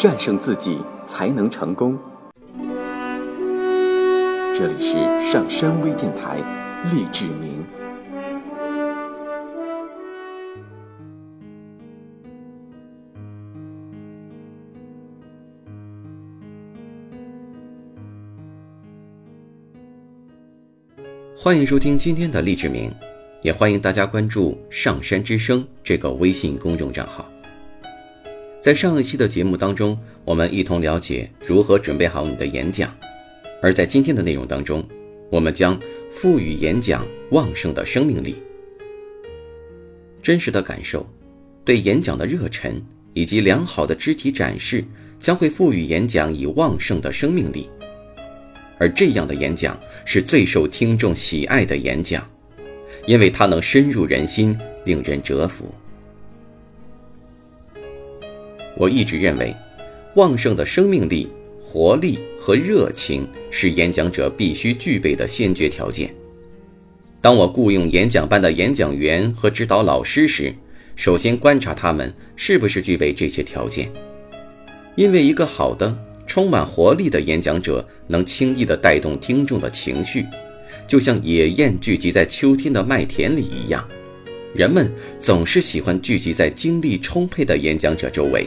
[0.00, 1.98] 战胜自己才能成功。
[4.54, 6.38] 这里是上山微电台，
[6.90, 7.62] 励志明。
[21.36, 22.90] 欢迎收听今天的励志明，
[23.42, 27.30] 也欢迎大家关注“上山之声”这个微信公众账号。
[28.60, 32.90] 在上一期的节目当中，我们一同了解如何准备好你的演讲；
[33.62, 34.86] 而在今天的内容当中，
[35.30, 35.80] 我们将
[36.10, 38.36] 赋予演讲旺盛的生命力。
[40.22, 41.08] 真实的感受，
[41.64, 42.78] 对演讲的热忱
[43.14, 44.84] 以及良好的肢体展示，
[45.18, 47.66] 将会赋予演讲以旺盛的生命力。
[48.78, 52.28] 而这样的演讲是最受听众喜爱的演讲，
[53.06, 54.54] 因为它能深入人心，
[54.84, 55.74] 令人折服。
[58.76, 59.54] 我一直认为，
[60.14, 61.28] 旺盛的生命力、
[61.62, 66.14] 活力和热情是演讲者必须具备的先决条件。
[67.20, 70.54] 当我雇佣演讲班的演讲员和指导老师时，
[70.96, 73.90] 首先观察他们是不是具备这些条件，
[74.96, 75.96] 因为一个好的。
[76.26, 80.24] 充满活力的演讲者能轻易地带动听众的情绪，
[80.86, 83.84] 就像野雁聚集在秋天的麦田里一样。
[84.52, 88.46] 人们总是喜欢聚集在精力充沛的演讲者周围。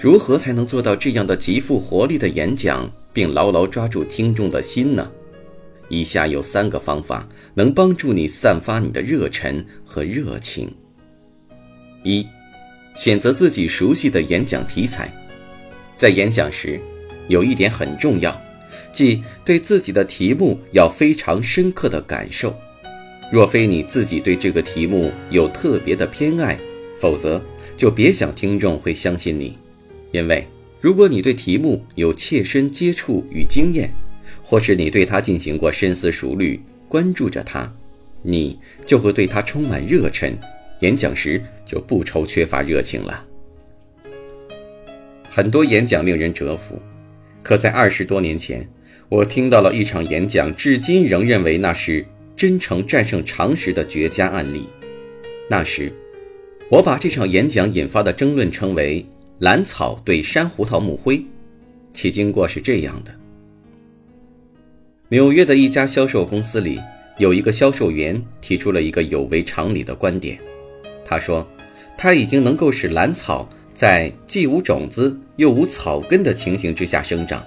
[0.00, 5.08] 如何才能做到这样的极富活力的演讲，并牢牢抓住听众的心呢？
[5.88, 10.68] 以下有三个方法能帮助你散发你的热忱和热情。
[12.02, 12.26] 一，
[12.96, 15.12] 选择自己熟悉的演讲题材。
[15.94, 16.80] 在演讲时，
[17.28, 18.36] 有一点很重要，
[18.92, 22.52] 即对自己的题目要非常深刻的感受。
[23.30, 26.58] 若非你自己对这个题目有特别的偏爱，
[26.98, 27.42] 否则
[27.76, 29.58] 就别想听众会相信你。
[30.12, 30.46] 因为
[30.80, 33.92] 如果你对题目有切身接触与经验，
[34.42, 37.70] 或是你对它进行过深思熟虑，关注着它，
[38.22, 40.34] 你就会对它充满热忱，
[40.80, 43.24] 演讲时就不愁缺乏热情了。
[45.28, 46.80] 很多演讲令人折服，
[47.42, 48.66] 可在二十多年前，
[49.10, 52.06] 我听到了一场演讲，至今仍认为那是
[52.38, 54.64] 真诚战胜常识的绝佳案例。
[55.50, 55.92] 那时，
[56.70, 59.04] 我把这场演讲引发的争论称为
[59.40, 61.22] “兰草对山胡桃木灰”。
[61.92, 63.12] 其经过是这样的：
[65.08, 66.80] 纽约的一家销售公司里，
[67.18, 70.38] 有一个销售员提出了一个有违常理的观点。
[71.04, 71.44] 他说，
[71.96, 73.48] 他已经能够使兰草。
[73.74, 77.46] 在既无种子又无草根的情形之下生长，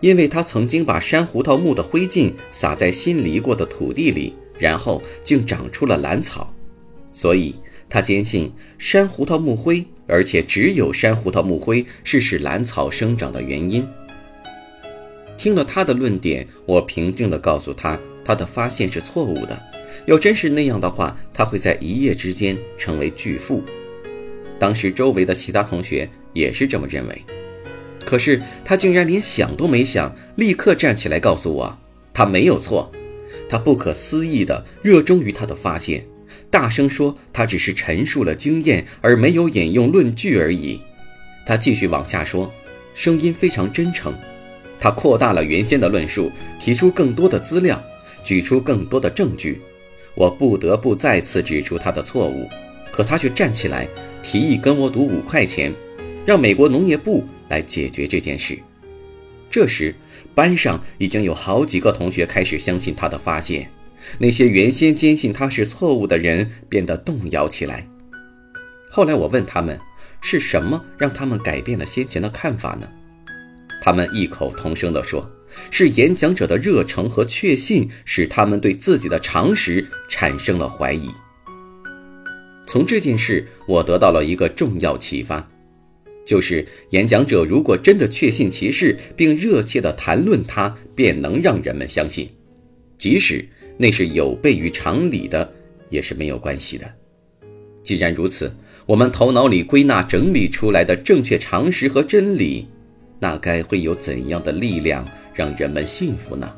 [0.00, 6.54] 因为他曾经把山胡桃木的灰烬撒在新犁过的土地里，然后竟长出了兰草，
[7.12, 7.54] 所以
[7.88, 13.86] 他坚信山胡桃木灰，而且只有山胡桃木灰是使兰草生长的原因。
[15.36, 19.60] 听了他的论点，我平静地告诉他，他的发现是错误的。
[20.06, 23.62] 要真是那样的话，他会在一夜之间成为巨富。
[24.58, 27.22] 当时周围的其他同学也是这么认为，
[28.08, 31.78] 可是他竟然连想都没想，立刻站起来告诉我，
[32.14, 32.90] 他没有错。
[33.50, 36.06] 他不可思议地热衷于他的发现，
[36.50, 40.80] 大声说他只是陈述了经验，而没有引用论据而已。
[41.44, 42.50] 他继续往下说，
[42.94, 44.14] 声音非常真诚。
[44.78, 47.78] 他扩大了原先的论述，提出更多的资料，
[48.24, 49.60] 举出更多的证据。
[50.14, 52.48] 我不得不再次指出他的错误。
[52.90, 53.86] 可他却站起来，
[54.22, 55.70] 提议跟我赌五块钱，
[56.24, 58.58] 让美国农业部来解决这件事。
[59.50, 59.94] 这时，
[60.34, 63.70] 班上已经有好几个同学开始相信他的发现，
[64.18, 67.86] 那些原先坚信他是错误的人变得动摇起来。
[68.90, 69.78] 后来我问他们，
[70.20, 72.88] 是什么让他们改变了先前的看法呢？
[73.80, 75.30] 他们异口同声地说
[75.70, 81.10] ：“是演讲者的热诚和确信，使他们对自己的常识产生了怀疑。”
[82.66, 85.48] 从这件事，我得到了一个重要启发，
[86.28, 92.28] 就是演讲者如果真的确信其事，并热切地谈论它，便能让人们相信，
[92.98, 93.42] 即使
[93.78, 95.50] 那是有悖于常理的，
[95.88, 96.84] 也是没有关系的。
[97.82, 98.52] 既然如此，
[98.84, 102.68] 我们头脑里归纳整理出来的正确常识和真理，
[103.18, 106.54] 那该会有怎样的力量让人们信服呢？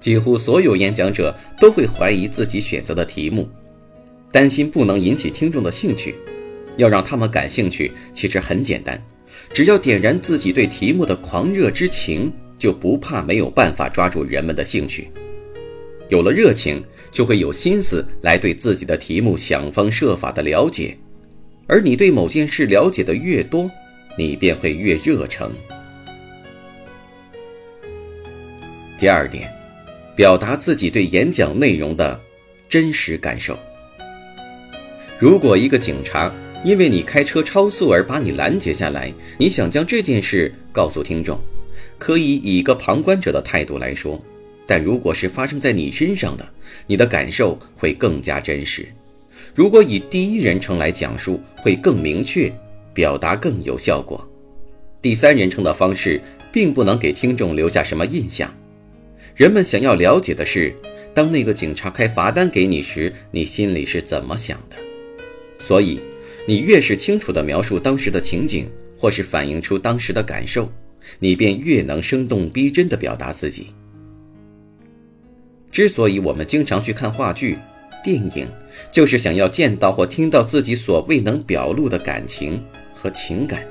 [0.00, 3.46] 几乎所有演讲者都会怀疑自己选择的题目。
[4.30, 6.14] 担心不能引起听众的兴趣，
[6.76, 9.00] 要让他们感兴趣，其实很简单，
[9.52, 15.10] 只要点燃自己对题目的狂热之情，就不怕没有办法抓住人们的兴趣。
[16.08, 20.96] 有了热情，就会有心思来对自己的题目想方设法的了解。
[21.66, 23.70] 而你对某件事了解的越多，
[24.18, 25.50] 你便会越热诚。
[28.98, 29.50] 第二点，
[30.14, 32.20] 表达自己对演讲内容的
[32.68, 33.58] 真实感受。
[35.18, 36.32] 如果一个警察
[36.64, 41.40] 因为你开车超速而把你拦截下来，你想将这件事告诉听众，
[41.98, 44.20] 可以以一个旁观者的态度来说；
[44.66, 46.48] 但如果是发生在你身上的，
[46.86, 48.86] 你的感受会更加真实。
[49.54, 52.50] 如果以第一人称来讲述，会更明确，
[52.94, 54.26] 表达更有效果。
[55.02, 56.20] 第三人称的方式
[56.52, 58.52] 并不能给听众留下什么印象。
[59.34, 60.72] 人们想要了解的是，
[61.12, 64.76] 当那个警察开罚单给你时，你心里是怎么想的。
[65.58, 66.00] 所以，
[66.46, 70.70] 你越是清楚地描述当时的情景，或是反映出当时的感受，
[71.18, 73.68] 你便越能生动逼真地表达自己。
[75.70, 77.58] 之所以我们经常去看话剧。
[78.04, 78.50] 电影
[78.90, 82.60] 就是想要见到或听到自己所未能表露的感情
[82.92, 83.64] 和情感。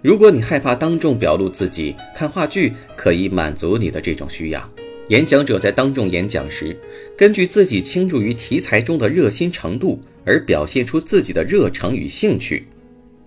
[0.00, 4.70] 如果你害怕当众表露自己，看话剧可以满足你的这种需要。
[5.08, 6.76] 演讲者在当众演讲时，
[7.16, 12.66] 根据自己倾注于题材中的热心程度而表现出自己的热诚与兴趣。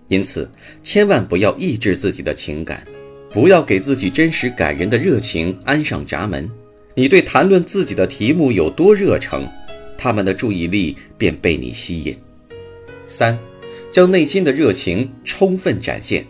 [0.08, 0.48] 因此，
[0.82, 2.84] 千万不要抑制自己的情感，
[3.32, 6.48] 不要给自己真实感人的热情安上闸门。
[6.94, 9.48] 你对谈论自己的题目有多热诚，
[9.98, 12.16] 他们的注意力便被你吸引。
[13.04, 13.36] 三，
[13.90, 16.24] 将内心的热情充分展现。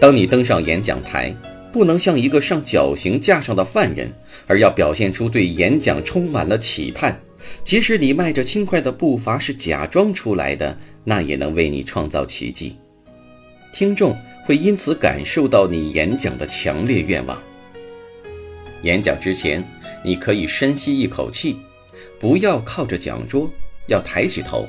[0.00, 1.36] 当你登上演讲台，
[1.72, 4.12] 不能像一个上绞刑架上的犯人，
[4.46, 7.20] 而要表现出对演讲充满了期盼。
[7.64, 12.76] 即使你迈着轻快的步伐是假装出来的，那也能为你创造奇迹。
[13.72, 17.40] 听众会因此感受到你演讲的强烈愿望。
[18.82, 19.66] 演讲之前，
[20.04, 21.56] 你可以深吸一口气，
[22.18, 23.50] 不要靠着讲桌，
[23.86, 24.66] 要抬起头，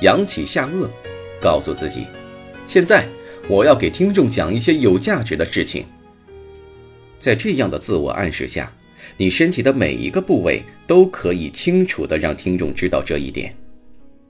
[0.00, 0.88] 扬起下颚，
[1.40, 2.06] 告诉自己：
[2.66, 3.08] 现在
[3.48, 5.84] 我要给听众讲一些有价值的事情。
[7.22, 8.72] 在这样的自我暗示下，
[9.16, 13.54] 你身体的每一个部位都可以清楚地让听众知道这一点。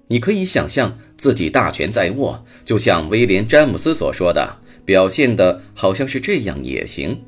[0.08, 7.18] 你可以想象自己大权在握，就像威廉·詹姆斯所说的，表现的好像是这样也行。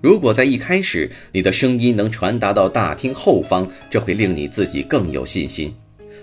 [0.00, 5.70] 如果在一开始你的声音能传达到大厅后方，这会令你自己更有信心；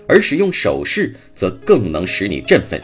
[0.06, 2.78] 而使用手势则更能使你振奋。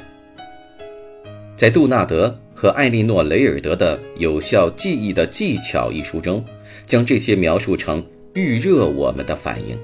[1.54, 6.44] 在杜纳德和艾莉诺·雷尔德的《有效记忆的技巧》一书中，
[6.84, 8.04] 将这些描述成
[8.34, 9.78] 预热我们的反应，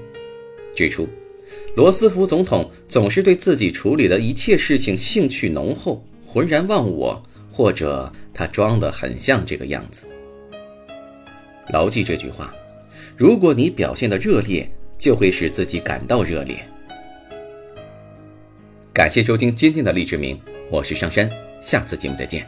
[0.75, 1.09] 指出
[1.75, 7.19] 罗斯福总统总是对自己处理的一切事情兴趣浓厚、浑然忘我，
[7.51, 10.05] 或者他装得很像这个样子。
[11.73, 12.53] 牢记这句话：
[13.15, 16.55] 如果你表现的热烈，就会使自己感到热烈。
[18.93, 20.39] 感谢收听今天的励志名，
[20.69, 21.27] 我是上山，
[21.59, 22.47] 下次节目再见。